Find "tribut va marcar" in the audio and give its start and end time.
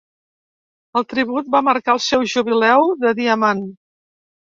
1.11-1.95